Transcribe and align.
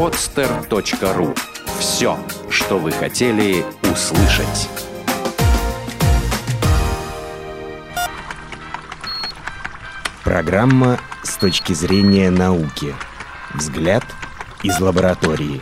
podster.ru. 0.00 1.36
Все, 1.78 2.16
что 2.48 2.78
вы 2.78 2.90
хотели 2.90 3.62
услышать. 3.82 4.70
Программа 10.24 10.98
с 11.22 11.36
точки 11.36 11.74
зрения 11.74 12.30
науки. 12.30 12.94
Взгляд 13.52 14.02
из 14.62 14.80
лаборатории. 14.80 15.60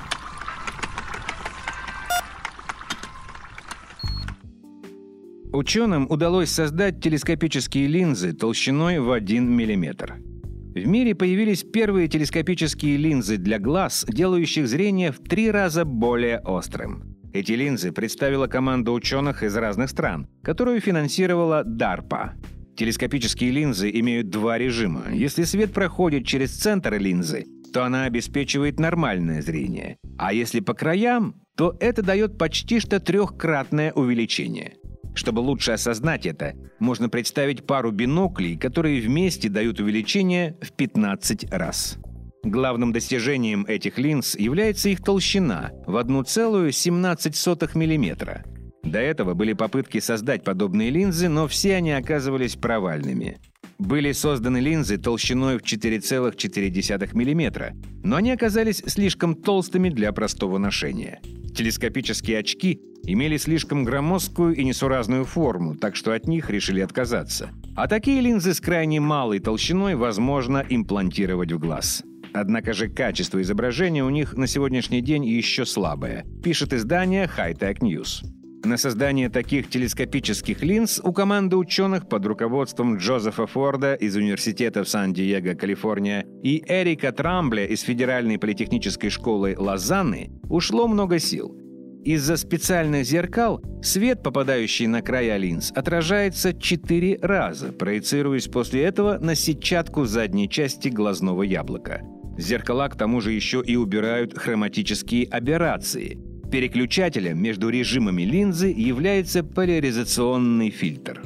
Ученым 5.52 6.08
удалось 6.08 6.50
создать 6.52 7.02
телескопические 7.02 7.88
линзы 7.88 8.32
толщиной 8.34 9.00
в 9.00 9.10
1 9.10 9.44
мм. 9.44 10.37
В 10.84 10.86
мире 10.86 11.14
появились 11.14 11.64
первые 11.64 12.06
телескопические 12.06 12.96
линзы 12.96 13.36
для 13.36 13.58
глаз, 13.58 14.06
делающих 14.08 14.68
зрение 14.68 15.10
в 15.10 15.18
три 15.18 15.50
раза 15.50 15.84
более 15.84 16.38
острым. 16.40 17.16
Эти 17.32 17.52
линзы 17.52 17.90
представила 17.90 18.46
команда 18.46 18.92
ученых 18.92 19.42
из 19.42 19.56
разных 19.56 19.90
стран, 19.90 20.28
которую 20.42 20.80
финансировала 20.80 21.64
DARPA. 21.64 22.30
Телескопические 22.76 23.50
линзы 23.50 23.90
имеют 23.90 24.30
два 24.30 24.56
режима. 24.56 25.06
Если 25.12 25.42
свет 25.42 25.72
проходит 25.72 26.24
через 26.24 26.52
центр 26.56 26.94
линзы, 26.94 27.44
то 27.72 27.84
она 27.84 28.04
обеспечивает 28.04 28.78
нормальное 28.78 29.42
зрение. 29.42 29.96
А 30.16 30.32
если 30.32 30.60
по 30.60 30.74
краям, 30.74 31.34
то 31.56 31.76
это 31.80 32.02
дает 32.02 32.38
почти 32.38 32.78
что 32.78 33.00
трехкратное 33.00 33.92
увеличение. 33.92 34.74
Чтобы 35.18 35.40
лучше 35.40 35.72
осознать 35.72 36.26
это, 36.26 36.54
можно 36.78 37.08
представить 37.08 37.66
пару 37.66 37.90
биноклей, 37.90 38.56
которые 38.56 39.00
вместе 39.00 39.48
дают 39.48 39.80
увеличение 39.80 40.56
в 40.62 40.70
15 40.70 41.50
раз. 41.50 41.98
Главным 42.44 42.92
достижением 42.92 43.64
этих 43.66 43.98
линз 43.98 44.36
является 44.36 44.90
их 44.90 45.02
толщина 45.02 45.72
в 45.88 45.96
1,17 45.96 47.74
мм. 47.74 48.44
До 48.84 48.98
этого 49.00 49.34
были 49.34 49.54
попытки 49.54 49.98
создать 49.98 50.44
подобные 50.44 50.90
линзы, 50.90 51.28
но 51.28 51.48
все 51.48 51.74
они 51.74 51.90
оказывались 51.90 52.54
провальными. 52.54 53.38
Были 53.80 54.12
созданы 54.12 54.58
линзы 54.58 54.98
толщиной 54.98 55.58
в 55.58 55.62
4,4 55.62 57.08
мм, 57.12 57.74
но 58.04 58.14
они 58.14 58.30
оказались 58.30 58.84
слишком 58.86 59.34
толстыми 59.34 59.88
для 59.88 60.12
простого 60.12 60.58
ношения. 60.58 61.20
Телескопические 61.56 62.38
очки 62.38 62.80
имели 63.12 63.36
слишком 63.38 63.84
громоздкую 63.84 64.54
и 64.54 64.64
несуразную 64.64 65.24
форму, 65.24 65.74
так 65.76 65.96
что 65.96 66.12
от 66.12 66.28
них 66.28 66.50
решили 66.50 66.80
отказаться. 66.80 67.50
А 67.74 67.88
такие 67.88 68.20
линзы 68.20 68.54
с 68.54 68.60
крайне 68.60 69.00
малой 69.00 69.38
толщиной 69.38 69.94
возможно 69.94 70.64
имплантировать 70.68 71.52
в 71.52 71.58
глаз. 71.58 72.02
Однако 72.34 72.74
же 72.74 72.88
качество 72.88 73.40
изображения 73.40 74.04
у 74.04 74.10
них 74.10 74.36
на 74.36 74.46
сегодняшний 74.46 75.00
день 75.00 75.24
еще 75.24 75.64
слабое, 75.64 76.26
пишет 76.42 76.72
издание 76.72 77.28
High 77.34 77.58
Tech 77.58 77.78
News. 77.78 78.24
На 78.64 78.76
создание 78.76 79.30
таких 79.30 79.70
телескопических 79.70 80.62
линз 80.62 81.00
у 81.02 81.12
команды 81.12 81.56
ученых 81.56 82.08
под 82.08 82.26
руководством 82.26 82.96
Джозефа 82.96 83.46
Форда 83.46 83.94
из 83.94 84.16
Университета 84.16 84.82
в 84.82 84.88
Сан-Диего, 84.88 85.54
Калифорния, 85.54 86.26
и 86.42 86.62
Эрика 86.66 87.12
Трамбле 87.12 87.66
из 87.66 87.82
Федеральной 87.82 88.38
политехнической 88.38 89.10
школы 89.10 89.54
Лозанны 89.56 90.32
ушло 90.48 90.88
много 90.88 91.20
сил. 91.20 91.67
Из-за 92.08 92.38
специальных 92.38 93.04
зеркал 93.04 93.60
свет, 93.82 94.22
попадающий 94.22 94.86
на 94.86 95.02
края 95.02 95.36
линз, 95.36 95.70
отражается 95.76 96.58
четыре 96.58 97.18
раза, 97.20 97.70
проецируясь 97.70 98.48
после 98.48 98.84
этого 98.84 99.18
на 99.18 99.34
сетчатку 99.34 100.06
задней 100.06 100.48
части 100.48 100.88
глазного 100.88 101.42
яблока. 101.42 102.00
Зеркала 102.38 102.88
к 102.88 102.96
тому 102.96 103.20
же 103.20 103.32
еще 103.32 103.62
и 103.62 103.76
убирают 103.76 104.38
хроматические 104.38 105.26
аберрации– 105.26 106.18
Переключателем 106.50 107.42
между 107.42 107.68
режимами 107.68 108.22
линзы 108.22 108.68
является 108.68 109.44
поляризационный 109.44 110.70
фильтр. 110.70 111.20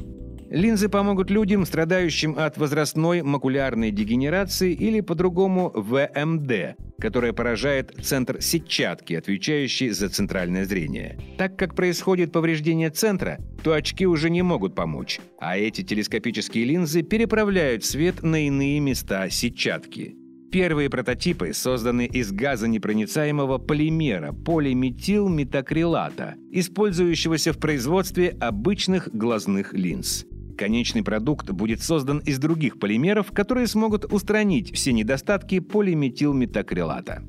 Линзы 0.49 0.89
помогут 0.89 1.31
людям, 1.31 1.65
страдающим 1.65 2.35
от 2.37 2.57
возрастной 2.57 3.21
макулярной 3.21 3.91
дегенерации 3.91 4.73
или 4.73 4.99
по-другому 4.99 5.71
ВМД, 5.73 6.75
которая 7.03 7.33
поражает 7.33 7.93
центр 8.01 8.41
сетчатки, 8.41 9.13
отвечающий 9.13 9.89
за 9.89 10.07
центральное 10.07 10.63
зрение. 10.63 11.19
Так 11.37 11.57
как 11.57 11.75
происходит 11.75 12.31
повреждение 12.31 12.91
центра, 12.91 13.39
то 13.61 13.73
очки 13.73 14.07
уже 14.07 14.29
не 14.29 14.41
могут 14.41 14.73
помочь, 14.73 15.19
а 15.37 15.57
эти 15.57 15.81
телескопические 15.81 16.63
линзы 16.63 17.03
переправляют 17.03 17.83
свет 17.83 18.23
на 18.23 18.47
иные 18.47 18.79
места 18.79 19.29
сетчатки. 19.29 20.15
Первые 20.49 20.89
прототипы 20.89 21.51
созданы 21.53 22.05
из 22.05 22.31
газонепроницаемого 22.31 23.57
полимера 23.57 24.31
полиметилметакрилата, 24.31 26.35
использующегося 26.51 27.51
в 27.51 27.57
производстве 27.57 28.29
обычных 28.39 29.09
глазных 29.11 29.73
линз. 29.73 30.25
Конечный 30.57 31.03
продукт 31.03 31.49
будет 31.49 31.81
создан 31.81 32.19
из 32.19 32.39
других 32.39 32.79
полимеров, 32.79 33.31
которые 33.31 33.67
смогут 33.67 34.11
устранить 34.11 34.73
все 34.73 34.93
недостатки 34.93 35.59
полиметилметакрилата. 35.59 37.23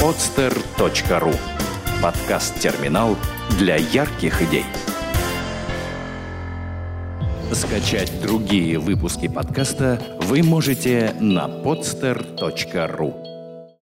podster.ru 0.00 1.34
Подкаст-терминал 2.02 3.16
для 3.58 3.76
ярких 3.76 4.42
идей. 4.42 4.64
Скачать 7.52 8.12
другие 8.22 8.78
выпуски 8.78 9.28
подкаста 9.28 10.00
вы 10.22 10.42
можете 10.42 11.14
на 11.20 11.46
podster.ru 11.46 13.31